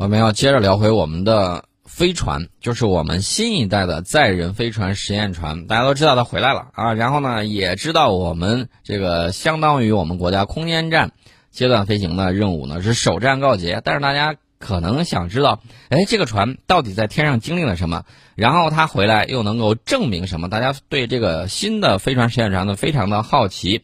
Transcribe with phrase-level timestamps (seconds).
[0.00, 5.66] 我们要接着聊回我们的飞船，就是我们新一代的载人飞船实验船。
[5.66, 11.10] 大家都知道它回来了啊，然后呢，也知道我们这个相当于我们国家空间站
[11.50, 13.82] 阶段飞行的任务呢是首战告捷。
[13.84, 18.04] 但是大家可能想知道，哎，这个船到底在天上经历了什么？
[18.36, 20.48] 然后它回来又能够证明什么？
[20.48, 23.82] 大家对这个新的飞船实验船呢非常的好奇。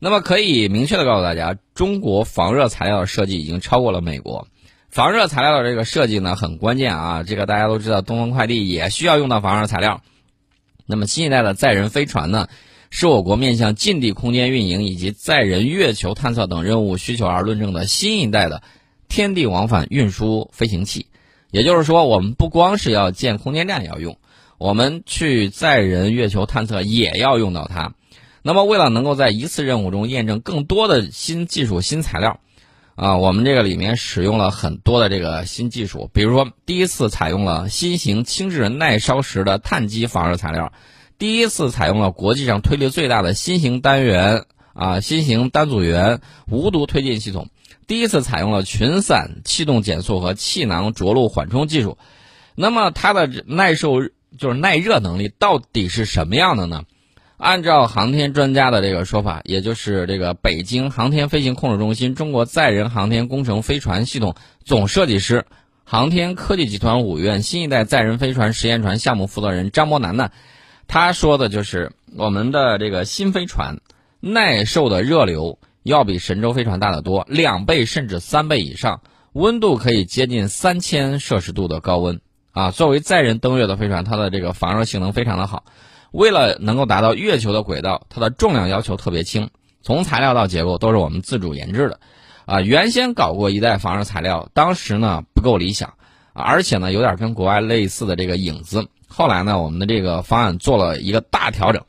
[0.00, 4.46] 那么可以明确的告诉大家，中国防热材料的设计已经超过了美国。
[4.96, 10.00] 防热材料的这个设计呢很关键啊，这个大家都知道，东风快递也需要用到防热材料。
[10.86, 12.48] 那么新一代的载人飞船呢，
[12.88, 18.62] 是我国面向近地空间运营以及载人月球探测等任务需求而论证的新一代的
[19.06, 21.08] 天地往返运输飞行器。
[21.50, 24.16] 也就是说，我们不光是要建空间站要用，
[24.56, 27.92] 我们去载人月球探测也要用到它。
[28.40, 32.40] 那么为了能够在一次任务中验证更多的新技术、新材料。
[32.96, 40.72] 啊，我们这个里面使用了很多的这个新技术，比如说第一次采用了新型轻质耐烧蚀的碳基防热材料，
[41.18, 47.50] 第一次采用了国际上推力最大的新型单元啊新型单组元无毒推进系统，
[47.86, 51.98] 第一次采用了群散气动减速和气囊着陆缓冲技术。
[52.54, 54.00] 那么它的耐受
[54.38, 56.84] 就是耐热能力到底是什么样的呢？
[57.38, 64.34] 按照航天专家的这个说法，也就是这个北京航天飞行控制中心中国载人航天工程飞船系统
[64.64, 65.44] 总设计师、
[65.84, 70.30] 航天科技集团五院新一代载人飞船实验船项目负责人张伯南呢，
[70.88, 73.80] 他说的就是我们的这个新飞船
[74.20, 82.20] 耐受的热流要比神舟飞船大得多，两倍甚至三倍以上，温度可以接近三千摄氏度的高温
[82.52, 82.70] 啊！
[82.70, 85.64] 作为载人登月的飞船，它的这个防热性能非常的好。
[86.12, 89.50] 为了能够达到月球的轨道，它的重量要求特别轻，
[89.82, 92.00] 从材料到结构都是我们自主研制的，
[92.44, 95.94] 啊，原先搞过一代防热材料，当时呢不够理想，
[96.32, 98.88] 而且呢有点跟国外类似的这个影子。
[99.08, 101.84] 后来呢，我们的这个方案做了一个大调整，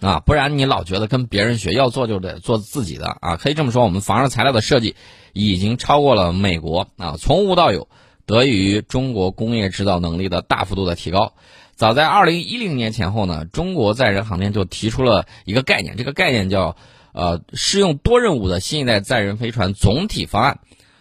[0.00, 3.36] 啊，不然你老觉得跟别人学，要做就得做自己的啊。
[3.36, 4.96] 可以这么说，我们防热材料的设计
[5.32, 7.88] 已经超过了美国啊，从无到有，
[8.26, 11.34] 得益于中国工业制造能力的大幅度的提高。
[11.76, 16.76] 早在二零一零年前后呢，中国载人航天就提出了一个概念，这个概念叫
[17.12, 20.60] “呃适用多任务的新一代载人飞船总体方案”。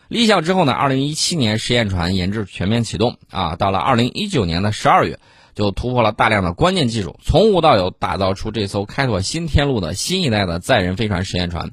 [0.10, 5.20] 立项之后呢，二零一七年实验船研制全面启动啊，到了二零一九年的十二月，
[5.56, 11.72] 就突破了大量的关键技术，从无到有打造出这艘开拓新天路的新一代的载人飞船实验船。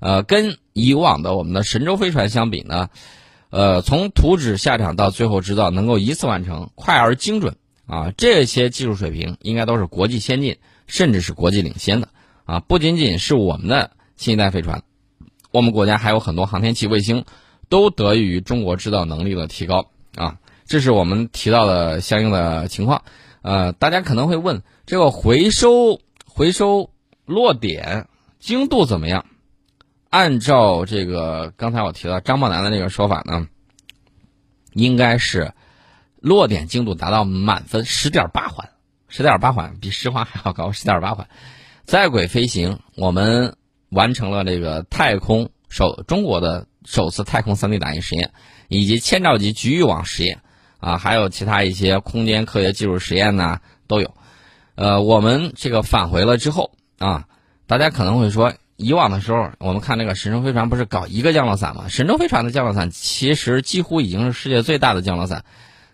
[0.00, 2.88] 呃，跟以往的我们的神舟飞船相比呢，
[3.50, 7.56] 呃，从图纸下场到最后制造能够一次完成，快而精准。
[7.90, 12.08] 啊，这些技术水平应该都是国际先进，甚至是国际领先的
[12.44, 12.60] 啊！
[12.60, 14.84] 不仅仅是我们的新一代飞船，
[15.50, 17.24] 我们国家还有很多航天器、卫星，
[17.68, 20.38] 都得益于中国制造能力的提高啊！
[20.66, 23.02] 这是我们提到的相应的情况。
[23.42, 26.92] 呃，大家可能会问，这个回收回收
[27.26, 28.06] 落点
[28.38, 29.26] 精度怎么样？
[30.10, 33.48] 按照这个刚才我提到张茂南的那个说法呢，
[34.74, 35.52] 应该是。
[36.20, 38.68] 落点精度达到满分十点八环，
[39.08, 41.28] 十点八环比十环还要高，十点八环。
[41.84, 43.56] 在轨飞行，我们
[43.88, 48.32] 完成了这个太空首中国的首次太空三 D 打印实验，
[48.68, 50.40] 以及千兆级局域网实验，
[50.78, 54.14] 啊，还有其他一些空间科学技术实验呢都有。
[54.76, 57.24] 呃，我们这个返回了之后啊，
[57.66, 61.88] 大家可能会说，以往的时候我们看那个神舟飞船不是搞一个降落伞吗？
[61.88, 65.44] 神舟飞船的降落伞其实几乎已经是世界最大的降落伞。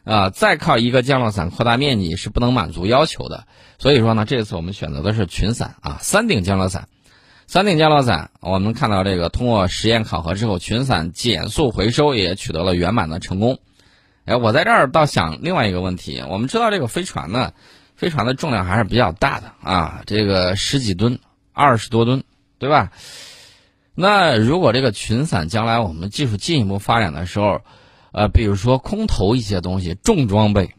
[0.07, 3.45] 啊，再靠一个降落伞扩大面积是不能满足要求的，
[3.77, 6.89] 所以说呢，这次我们选择的是群伞啊，三顶降落伞，
[7.49, 13.59] 三顶降落伞，我们看到这个通过实验考核之后，群伞减速回收也取得了圆满的成功。
[14.27, 17.53] 哎，我在这儿倒想另外一个问题，我们知道这个飞船呢，
[17.97, 21.19] 飞船的重量还是比较大的啊，这个十几吨，
[21.53, 22.23] 二十多吨，
[22.61, 22.93] 对吧？
[23.97, 27.63] 那如果这个群伞将来我们技术进一步发展的时候，
[28.17, 30.71] 呃，比如说空投一些东西，重装备，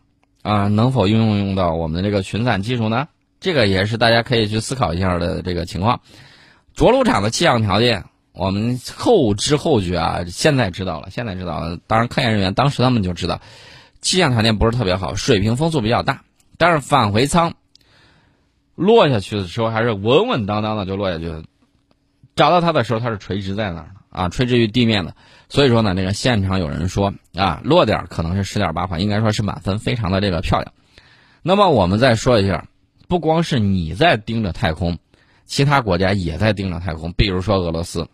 [0.42, 3.10] 啊，能否应用到我们的这个群伞技术呢？
[3.40, 6.02] 这个也是大家可以去思考一下的这个情况。
[6.74, 11.78] 着陆场的气象条件，我们后知后觉啊，现在知道了，现在知道了。
[11.86, 13.40] 当然，科研人员当时他们就知道，
[14.02, 16.24] 气象条件不是特别好，水平风速比较大。
[16.58, 17.54] 但是返回舱
[18.74, 21.44] 落下去的时候，还是稳稳当当的就落下去了。
[22.36, 25.16] 找到它的时候，它是垂直在那儿啊，垂直于地面的。
[25.48, 30.74] 所以说呢，这个现场有人说啊，落点可能是十点八环，应该说是满分，非常的这个漂亮。
[31.44, 32.68] 那么我们再说一下，
[33.08, 34.98] 不光是你在盯着太空，
[35.46, 37.14] 其他国家也在盯着太空。
[37.14, 38.10] 比如说俄罗斯，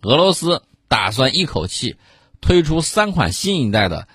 [0.00, 1.96] 俄罗斯打算一口气
[2.40, 4.08] 推出三款新一代的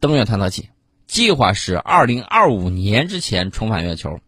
[0.00, 0.70] 登月探测器，
[1.06, 4.18] 计划是二零二五年之前重返月球。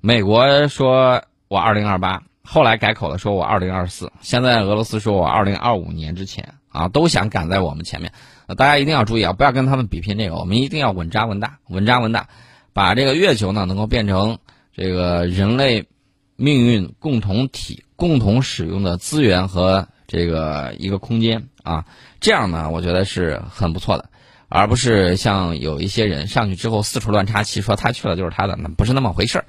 [0.00, 8.12] 美国说我二零二八，后来改口了，说我二零二四，现在俄罗斯说我二零二五年之前啊，都想赶在我们前面。
[8.56, 12.28] 大家一定要注意啊，不要跟他们比拼这个，我们一定要稳扎稳打，稳扎稳打，
[12.74, 14.38] 把这个月球呢能够变成
[14.74, 15.88] 这个人类
[16.36, 21.86] 命运共同体、共同使用的资源和这个一个空间啊，
[22.20, 24.10] 这样呢，我觉得是很不错的，
[24.48, 29.46] 而不是像有一些人上去之后四处乱插旗，说他去了就是他的，那不是那么回事儿。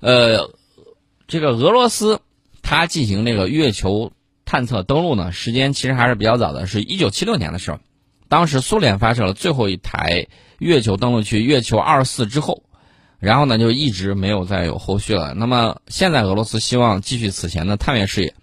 [0.00, 0.50] 呃，
[1.30, 2.20] 这个俄罗斯
[2.60, 4.10] 它进行这个月球
[4.44, 7.78] 探测登陆呢，时间其实还是比较早的，是一九七六年的时候。
[8.26, 10.26] 当时苏联发射了最后一台
[10.58, 12.64] 月球登陆器月球二四之后，
[13.20, 15.32] 然后呢就一直没有再有后续了。
[15.34, 18.34] 那么现在俄罗斯希望继续此前的探月事业。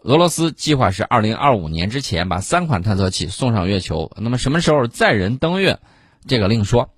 [0.00, 4.10] 俄罗斯计划是二零二五年之前把三款探测器送上月球。
[4.16, 5.80] 那么什么时候载人登月，
[6.26, 6.88] 这个另说。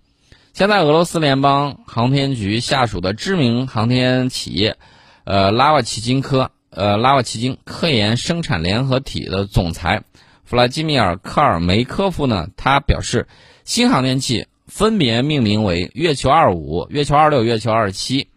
[0.52, 4.76] 现在俄罗斯联邦航天局下属的知名航天企业，
[5.24, 10.02] 呃拉瓦奇金科呃拉瓦奇金科研生产联合体的总裁。
[10.44, 12.48] 弗拉基米尔·科尔梅科夫呢？
[12.56, 13.28] 他表示，
[13.64, 18.28] 新航天器分别命名为“月球二五”“月球二六”“月球二七”，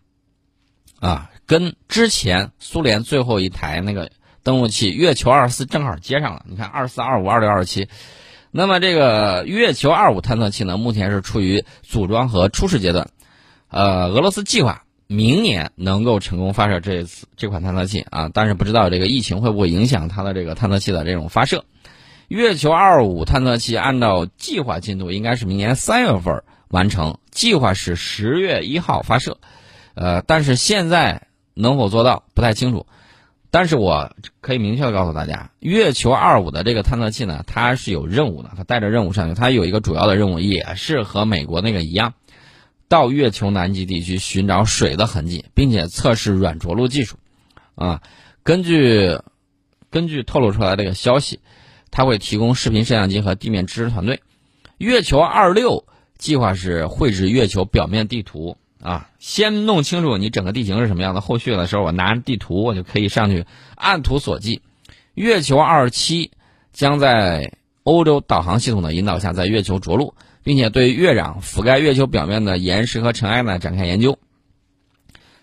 [1.01, 4.12] 啊，跟之前苏联最后一台那个
[4.44, 6.45] 登陆器“月球二四”正好接上了。
[6.48, 7.89] 你看，二四、二五、二六、二七。
[8.56, 13.10] 那么这个“月球二五”探测器呢，目前是处于组装和初试阶段。
[13.70, 21.66] 呃，俄罗斯计划明年能够成功发射这次这款探测器啊，但是不知道这个疫情会不会影响它的这个探测器的这种发射。
[22.28, 27.18] 月球二五探测器按照计划进度，应该是明年三月份完成。
[27.32, 29.40] 计划是十月一号发射，
[29.96, 31.26] 呃，但是现在
[31.56, 32.86] 能否做到不太清楚。
[33.54, 39.40] 但是我可以明确的告诉大家，月球二五的这个探测器呢，它是有任务的，它带着任务上去。
[39.40, 42.16] 它有一个主要的任务，也是和美国那个一样，
[42.88, 47.18] 到月球南极地区寻找水的痕迹，并且测试软着陆技术。
[47.76, 48.02] 啊，
[48.42, 49.20] 根据
[49.92, 51.40] 根据透露出来这个消息。
[51.96, 54.24] 它会提供视频摄像机和地面支持团队。
[54.80, 55.86] 月球二六
[56.18, 63.46] 计划是绘制月球表面地图啊，先弄清楚你整个地形是什么样的，后续的时候我拿着地图我就可以上去
[63.76, 64.62] 按图索骥。
[65.14, 66.32] 月球二十七
[66.74, 67.54] 将在
[67.84, 74.20] 欧洲导航系统的引导下在月球着陆，并且对月壤覆盖月球表面的岩石和尘埃呢展开研究。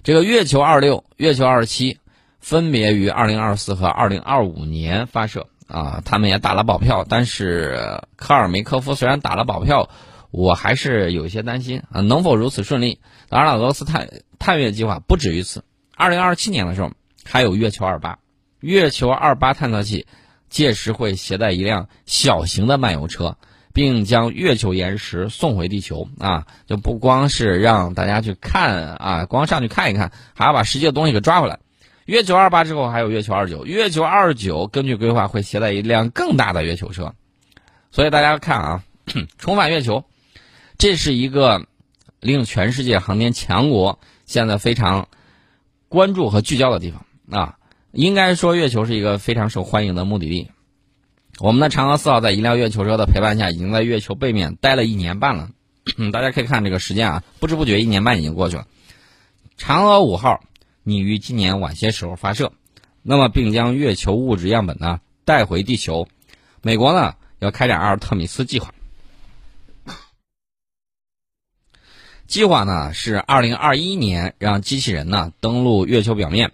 [0.02, 1.98] 这个月球二六、月球二十七
[2.40, 5.46] 分别于二零二四和二零二五年发射。
[5.66, 9.88] 啊，他们也打了保票，但是科尔梅科夫虽然打了保票，
[10.30, 13.00] 我还是有一些担心啊，能否如此顺利？
[13.28, 15.64] 当然了，俄罗斯探探月计划不止于此。
[15.96, 16.92] 二零二七年的时候，
[17.24, 18.18] 还有月球二八，
[18.60, 20.06] 月球二八探测器
[20.48, 23.36] 届时会携带一辆小型的漫游车，
[23.72, 31.58] 并将月球岩石送回地球啊，就不光是让大家去看啊，光上去看一看，还要把实际的东西给抓回来。
[32.06, 37.14] 月球二八之后还有月球二九，月球二九根据规划会携带一辆更大的月球车，
[37.92, 38.84] 所以大家看啊，
[39.38, 40.04] 重返月球，
[40.80, 41.66] 这是一个
[42.20, 45.08] 令全世界航天强国现在非常
[45.88, 47.58] 关注和聚焦的地方啊。
[47.92, 50.50] 应该说，月球是一个非常受欢迎的目的地。
[51.38, 55.50] 我们的嫦娥四号在一辆月球车的陪伴下，已经在月球背面待了一年半了。
[56.14, 58.66] 大家可以看这个时间啊，不知不觉一年半已经过去了。
[59.58, 60.40] 嫦娥五号。
[60.82, 62.52] 拟于今年晚些时候发射，
[63.02, 66.08] 那么并将月球物质样本呢带回地球。
[66.62, 68.72] 美国呢要开展阿尔特米斯计划，
[72.30, 76.52] 计划呢是二零二一年让机器人呢登陆月球表面，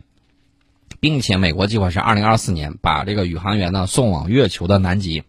[0.99, 5.23] 并且美国计划是二零二四年把这个宇航员呢送往月球的南极。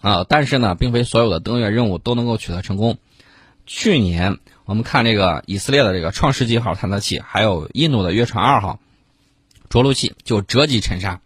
[0.00, 2.98] 啊，但是呢，并非所有的登月任务都能够取得成功。
[3.66, 4.38] 去年。
[4.66, 8.80] 我们看这个以色列的这个创世纪号探测器，还有印度的月船二号
[9.68, 11.20] 着陆器就折戟沉沙，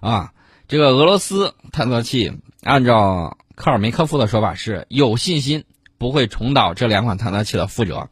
[0.00, 0.32] 啊，
[0.68, 5.64] 这个俄罗斯探测器按照科尔梅科夫的说法是有信心
[6.02, 8.08] 不会重蹈这两款探测器的覆辙，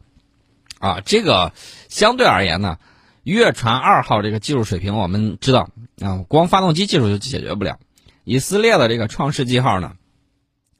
[0.78, 1.52] 啊，这个
[1.88, 2.78] 相对而言呢，
[3.24, 5.70] 月船二号这个技术水平我们知道
[6.00, 7.80] 啊，光发动机技术就解决不了，
[8.22, 9.94] 以色列的这个创世纪号呢，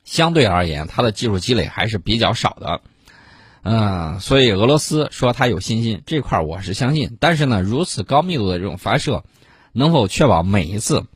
[0.05, 2.81] 相对而言它的技术积累还是比较少的。
[3.63, 9.25] 嗯，所以俄罗斯说他有信心这块我是相信，但是呢，如此高密度的这种发射，
[9.73, 11.07] 能否确保每一次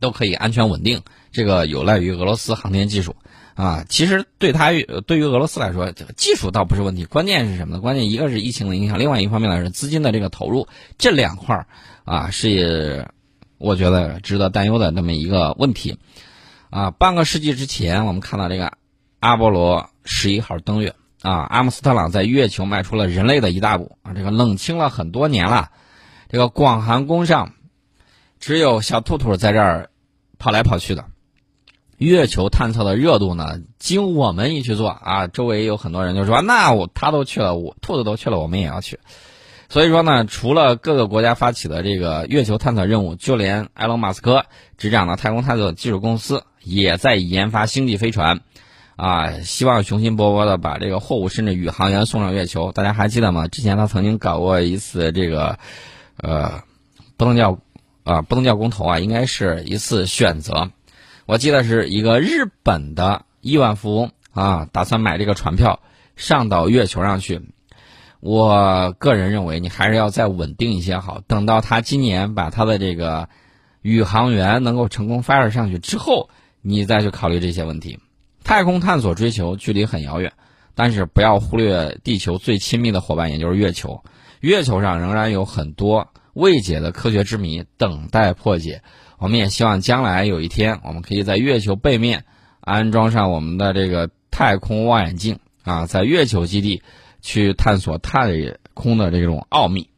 [0.00, 1.02] 都可以安全稳定？
[1.32, 3.14] 这个有赖于俄罗斯航天技术
[3.54, 3.84] 啊。
[3.88, 4.70] 其实对他
[5.06, 7.80] 对于俄罗斯来说，这个技术倒不是问题，关键是什么呢？
[7.80, 10.66] 关键一个是疫情的影响，另外一方面呢是资金的这个投入，
[10.98, 11.66] 这两块儿
[12.04, 13.08] 啊是
[13.58, 15.98] 我觉得值得担忧的那么一个问题。
[16.70, 18.72] 啊，半个世纪之前，我们看到这个
[19.20, 25.70] 阿波罗十一号登月啊，阿姆斯特朗在月球迈出了人类的一大步啊，这个冷清了很多年了，
[26.30, 27.52] 这个广寒宫上
[28.40, 29.90] 只有小兔兔在这儿
[30.38, 31.04] 跑来跑去的。
[32.02, 38.98] 月球探测的热度呢，经我们一去做啊，周围有很多人就说，那我他都去了，我兔子都去了，我们也要去。
[39.68, 44.44] 所以说呢，除了各个国家发起的这个月球探测任务，就连埃隆·马斯克
[44.76, 48.40] 执掌的太空探索技术公司也在研发星际飞船，
[48.96, 52.70] 啊，希望雄心勃勃的把这个货物甚至宇航员送上月球。
[52.72, 53.48] 大家还记得吗？
[53.48, 55.58] 之前他曾经搞过一次这个，
[56.18, 56.62] 呃，
[57.16, 57.58] 不能叫
[58.04, 60.70] 啊，不能叫公投啊，应该是一次选择。
[61.32, 65.80] 我记得是一个日本的亿万富翁啊，打算买这个船票
[66.14, 67.40] 上到月球上去。
[68.20, 71.22] 我个人认为，你还是要再稳定一些好。
[71.26, 73.30] 等到他今年把他的这个
[73.80, 76.28] 宇航员能够成功发射上去之后，
[76.60, 77.98] 你再去考虑这些问题。
[78.44, 80.34] 太空探索追求距离很遥远，
[80.74, 84.04] 但是不要忽略地球最亲密的伙伴，也就是月球。
[84.40, 88.82] 月球上仍然有很多未解的科学之谜等待破解。
[89.22, 92.24] 我们也希望将来有一天，我们可以在月球背面
[92.60, 96.82] 安装上我们的这个太空望远镜啊，在月球基地。
[97.24, 98.32] 去探索太
[98.74, 99.90] 空的这种奥秘。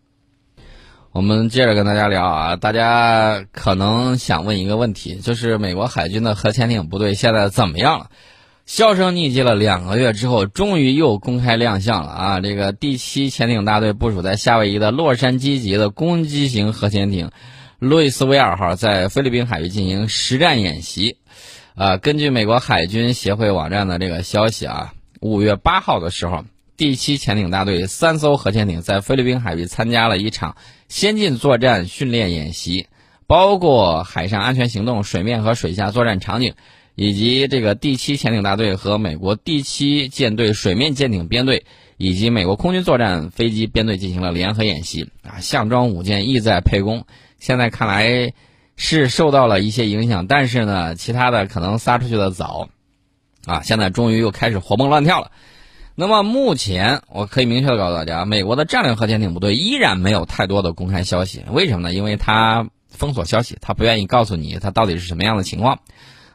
[1.11, 8.11] 我们接着跟大家聊啊，大家可能想问一个问题，就是美国海军的核潜艇部队现在怎么样了？
[8.67, 12.41] 销声匿迹了两个月之后，终于又公开亮相了啊！
[12.41, 17.31] 这个第七潜艇大队部署在夏威夷的洛杉矶级的攻击型核潜艇
[17.85, 21.19] “路易斯威尔号”在菲律宾海域进行实战演习。
[21.75, 26.45] 啊，根据美国海军协会网站的这个消息啊，五月八号的时候。
[26.77, 30.57] 第七潜艇大队三艘核潜艇在菲律宾海域参加了一场
[30.89, 32.89] 先进作战训练演习，
[33.29, 36.55] 包括海上安全行动、水面和水下作战场景，
[36.97, 41.65] 以及这个第七潜艇大队和美国第七舰队水面舰艇编队
[41.97, 45.11] 以及美国空军作战飞机编队进行了联合演习。
[45.23, 47.07] 啊，项庄舞剑，意在沛公。
[47.45, 48.33] 现在看来
[48.75, 52.71] 是受到了一些影响，但是呢，其他的可能撒出去的早，
[53.45, 55.31] 啊，现在终于又开始活蹦乱跳了。
[55.95, 61.45] 那么目前，我可以明确的告诉大家，美国的战略核潜艇部队依然没有太多的公开消息。
[61.51, 61.95] 为什么呢？
[61.95, 65.81] 因为它封锁消息，它不愿意告诉你它到底是什么样的情况。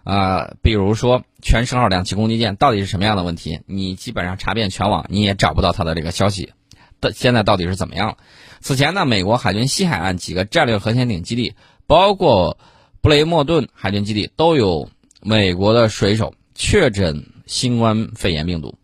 [0.03, 6.53] 啊，比如说全十号两栖攻击舰到底是什么样的问题，你基本上查遍全网，你也找不到它的这个消息。
[7.01, 8.17] 的现在到底是怎么样？
[8.61, 11.53] 此前呢，美国海军西海岸几个战略核潜艇基地，
[11.87, 12.57] 包括
[13.01, 14.89] 布雷默顿海军基地，都有
[15.21, 18.75] 美国的水手确诊新冠肺炎病毒。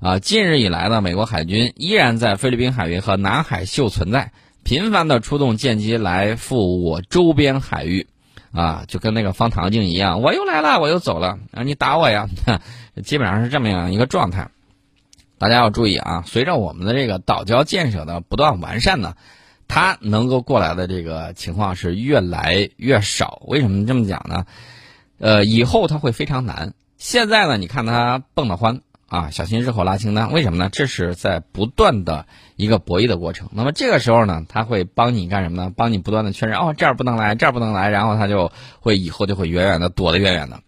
[0.00, 4.30] 啊，近日以来呢，美国海军依然在菲律宾海域和南海秀存在，
[4.62, 8.06] 频繁的出动舰机来赴我周边海域，
[8.52, 12.28] 啊，就跟那个方唐镜一样，我又来了，我又走了，啊，你打我呀，
[13.04, 14.48] 基本上是这么样一个状态。
[15.38, 19.14] 大家要注意啊，随着我们的这个岛礁建设的不断完善呢，
[19.68, 23.42] 它能够过来的这个情况是越来越少。
[23.46, 24.44] 为什么这么讲呢？
[25.18, 26.74] 呃，以后它会非常难。
[26.96, 28.80] 现在呢，你看它蹦得欢。
[29.10, 30.32] 啊，小心日后拉清单。
[30.32, 30.68] 为什么呢？
[30.70, 32.26] 这是在不断的
[32.56, 33.48] 一个博弈的过程。
[33.52, 35.72] 那么这个时候呢，他会帮你干什么呢？
[35.74, 40.60] 帮你不断的确认哦，这儿不能来，这儿不能来，然后他就会以后就会远远的躲得远远的。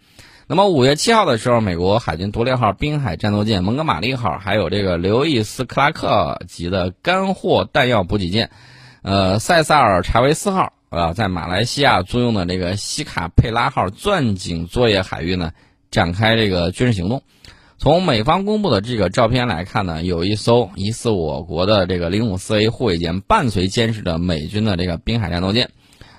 [0.53, 8.51] 那么五月七号的时候，美国海军独立号滨海战斗舰蒙哥马利号，还有这个刘易斯克拉克级的干货弹药补给舰，
[9.03, 15.53] 呃，塞萨尔查韦斯号啊，在马来西亚租用的这个西卡佩拉号钻井作业海域呢，
[15.93, 17.23] 展开这个军事行动。
[17.79, 25.71] 从美方公布的这个照片来看呢，有一艘疑似我国的这个零五四 A 护卫舰伴随监视着美军的这个滨海战斗舰，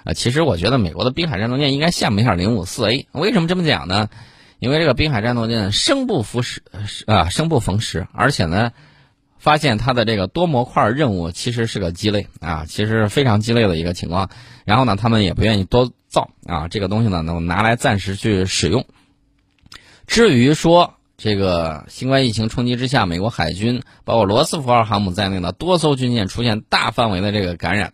[0.03, 3.07] 啊，其实我觉得美国的滨海战斗舰应该羡慕一下零五四 A。
[3.11, 4.09] 为什么这么讲呢？
[4.59, 6.61] 因为这个滨海战斗舰生不逢时，
[7.07, 8.71] 啊，生不逢时，而且呢，
[9.37, 14.29] 发现它的这个多模块任务其实是个鸡肋啊，其实非常鸡肋的一个情况。
[14.65, 18.85] 然后呢，他们也不愿意多造啊，这个东西呢，能拿来暂时去使用。
[20.05, 27.93] 至于说，这个新冠疫情冲击之下，美国海军包括罗斯福号航母在内的多艘军舰出现大范围的这个感染，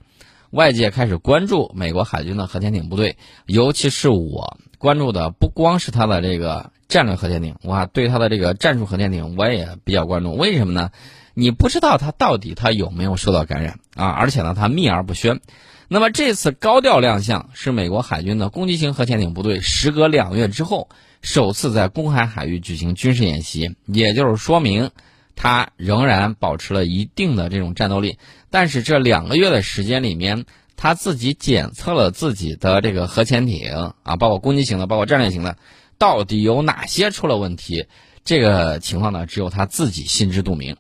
[0.51, 10.35] 外界开始关注美国海军的核潜艇部队，尤其是我关注的不光是它的这个战略核潜艇，我对它的这个战术核潜艇我也比较关注。
[10.35, 10.91] 为什么呢？
[11.33, 14.07] 你不知道它到底它有没有受到感染啊？
[14.07, 15.39] 而且呢，它秘而不宣。
[15.87, 20.89] 那么这次高调亮相是美国海军的攻击型核潜艇部队，时隔两月之后。
[21.23, 24.91] 首次在公海海域举行军事演习，也就是说明，
[25.37, 28.17] 它仍然保持了一定的这种战斗力。
[28.49, 30.43] 但是这两个月的时间里面，
[30.75, 35.57] 他自己检测了自己的这个核潜艇啊，包括攻击型的，包括战略型的，
[35.97, 37.85] 到底有哪些出了问题？
[38.25, 40.75] 这个情况呢，只有他自己心知肚明。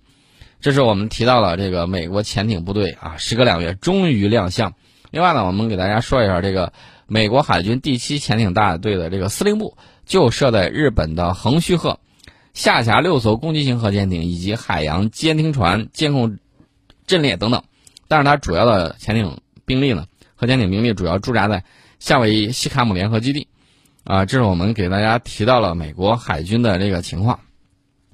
[0.59, 4.73] 这是我们提到了这个美国潜艇部队啊，时隔两月终于亮相。
[5.11, 6.73] 另外呢，我们给大家说一下这个
[7.05, 11.99] 美国海军第七潜艇大队的这个司令部就设在日本的横须贺，
[12.57, 16.39] 下辖六艘攻击型核潜艇以及海洋监听船、监控
[17.05, 17.63] 阵列等等。
[18.07, 21.63] 但是它主要的潜艇兵力呢，核潜艇兵力主要驻扎在
[21.99, 23.47] 夏威夷西卡姆联合基地。
[24.05, 27.41] 啊，这是我们给大家提到了美国海军的这个情况。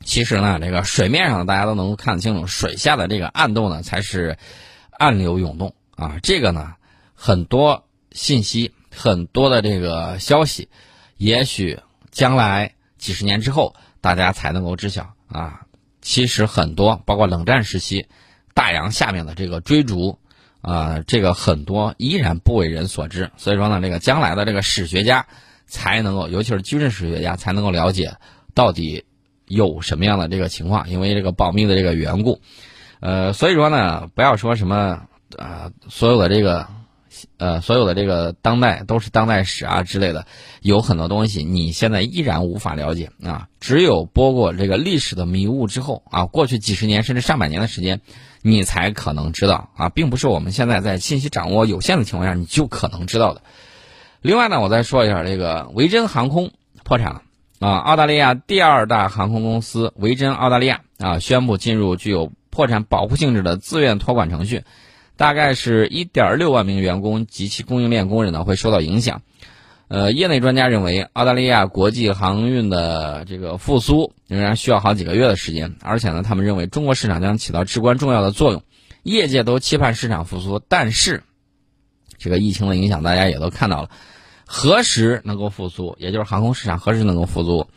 [0.04, 4.38] 其实呢，这个水面上大家都能够看得清楚，水下的这个暗洞呢才是
[4.92, 6.20] 暗流涌动啊。
[6.22, 6.74] 这个呢，
[7.14, 10.68] 很多信息、很多的这个消息，
[11.16, 11.80] 也许
[12.12, 13.74] 将来几十年之后
[14.04, 15.62] 大家才能够知晓啊。
[16.04, 18.06] 其实很多，包括冷战时期
[18.54, 20.20] 大洋下面的这个追逐
[20.62, 23.32] 啊，这个很多依然不为人所知。
[23.38, 25.26] 所以说呢，这个将来的这个史学家。
[25.66, 28.18] 才能够，尤其是军事史学家才能够了解
[28.54, 29.06] 到底
[29.48, 32.42] 有什么样的这个情况，因为这个保密的这个缘故，
[33.00, 36.68] 呃，所以说呢，不要说什么啊，所有的这个
[37.38, 40.26] 呃，所有的这个当代都是当代史啊之类的，
[40.62, 48.02] 有很多东西你现在依然无法了解啊，只有拨过这个历史的迷雾之后啊，过去几十年甚至上百年的时间，
[48.42, 53.42] 你才可能知道啊，并不是我们现在在信息掌握有限的情况下你就可能知道的。
[54.22, 56.52] 另外呢，我再说一下这个维珍航空
[56.84, 57.22] 破产了
[57.60, 57.78] 啊！
[57.78, 64.64] 澳大利亚第二大航空公司维珍澳大利亚啊，宣布进入具有破产保护性质的自愿托管程序，
[65.18, 69.22] 大概是一点六万名员工及其供应链工人呢会受到影响。
[69.90, 78.64] 呃，业内专家认为，澳大利亚国际航运的这个复苏仍然需要好几个月的时间，而且呢，他们认为中国市场将起到至关重要的作用。
[79.04, 81.24] 业界都期盼市场复苏，但是
[82.18, 83.90] 这个疫情的影响大家也都看到了。
[84.46, 85.96] 何时能够复苏？
[86.00, 87.68] 也就是航空市场何时能够复苏？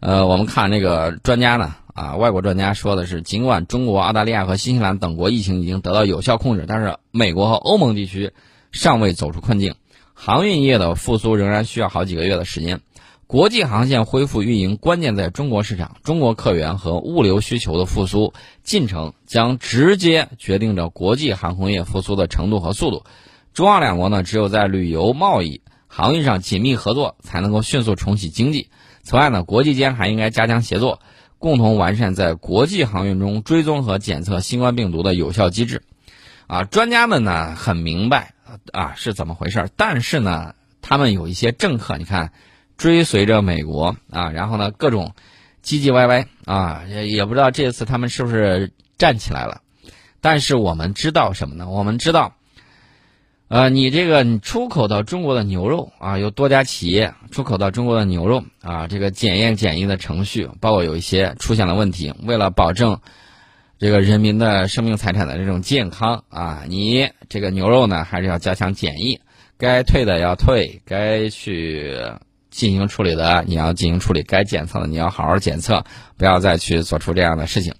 [0.00, 8.32] 呃，我们看这个专家呢，啊，外国专家说的是，尽管中国、澳大利亚和新西兰等国疫情已经得到有效控制，但是美国和欧盟地区
[8.72, 9.76] 尚未走出困境，
[10.12, 12.80] 航运业的复苏仍然需要好几个月的时间。
[13.28, 23.04] 国际航线恢复运营关键在中国市场，中国客源和物流需求的复苏进程将直接决定着国际航空业复苏的程度和速度。
[23.52, 25.62] 中澳两国呢，只有在旅游贸易。
[25.86, 28.68] 航运上紧密合作，才能够迅速重启经济。
[29.04, 30.98] 此外呢，国际间还应该加强协作，
[31.44, 35.82] 共同完善在国际航运中追踪和检测新冠病毒的有效机制。
[36.46, 38.32] 啊，专家们呢很明白
[38.72, 42.32] 啊是怎么回事，但是呢，他们有一些政客，你看
[42.78, 45.12] 追随着美国啊，然后呢各种
[45.62, 49.60] 唧唧歪歪啊，也也不知道这次他们是不是站起来了。
[50.22, 51.68] 但是我们知道什么呢？
[51.68, 52.36] 我们知道。
[53.54, 62.12] 呃，你这个你出口到中国的牛肉啊，有多家企业出口到中国的牛肉啊，这个检验检疫的程序，包括有一些出现了问题。
[62.24, 62.98] 为了保证
[63.78, 69.20] 这个人民的生命财产的这种健康啊，你这个牛肉呢，还是要加强检疫，
[69.56, 71.96] 该退的要退，该去
[72.50, 75.84] 进行处理的你要进行处理，该检测的你要好好检测，
[76.16, 77.72] 不要再去做出这样的事情。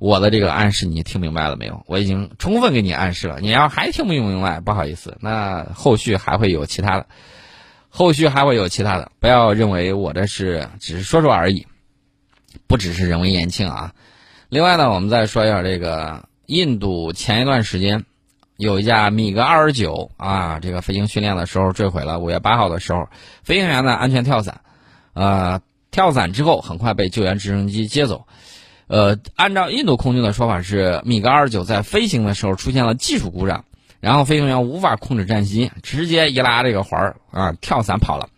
[0.00, 1.84] 我的这个暗示你听明白了没有？
[1.86, 3.38] 我已经充分给你暗示了。
[3.38, 7.06] 你要还听不明白，不好意思，那后续还会有其他的，
[7.90, 9.12] 后续还会有其他的。
[9.20, 11.66] 不要认为我这是只是说说而已，
[12.66, 13.92] 不只是人为言轻啊。
[14.48, 18.06] 另外呢，我们再说一下这个印度前一段时间
[18.56, 22.18] 有一架米格二十九啊，这个飞行训练的时候坠毁了。
[22.18, 23.06] 五月八号的时候，
[23.44, 24.62] 飞行员呢安全跳伞，
[25.12, 25.60] 呃，
[25.90, 28.26] 跳伞之后很快被救援直升机接走。
[28.90, 33.64] 呃，按照印度空军的说法是，米格二十九在飞行的时候出现了技术故障，
[34.00, 38.30] 然后飞行员无法控制战机，直接一拉这个环儿啊，跳伞跑了。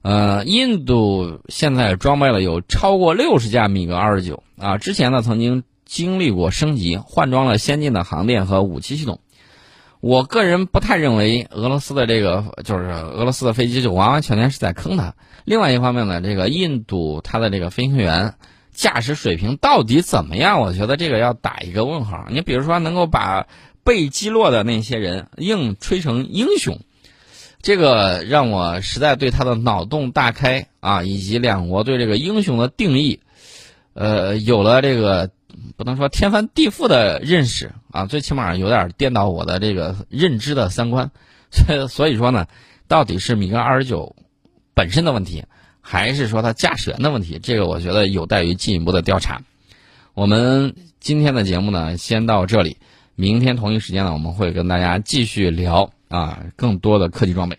[0.00, 9.20] 呃，印度现在装备了有超过六十架米格二十九啊，之前呢曾经经历过升级，换装了先进的航电和武器系统。
[10.00, 15.14] 我个人不太认为俄罗斯的这个就是俄罗斯的飞机就完完全全是在坑他。
[15.44, 18.36] 另外一方面呢，这个印度它的这个飞行员。
[18.76, 20.60] 驾驶水平到底怎么样？
[20.60, 22.26] 我觉得这个要打一个问号。
[22.30, 23.48] 你比如说，能够把
[23.82, 26.78] 被击落的那些人硬吹成英雄，
[27.62, 33.20] 这个让我实在对他的脑洞大开啊，以及两国对这个英雄的定义，
[33.94, 35.30] 呃，有了这个
[35.76, 41.10] 不能说天翻地覆的认识啊，最起码有点颠倒我的这个认知的三观。
[41.88, 42.46] 所以说呢，
[42.88, 44.14] 到底是米格二十九
[44.74, 45.44] 本身的问题？
[45.88, 49.42] 还是说他驾驶员的问题，这个我觉得有待于进一步的调查。
[50.14, 52.76] 我们今天的节目呢，先到这里。
[53.14, 57.56] 明天同一时间呢，我们会跟大家继续聊啊更多的科技装备。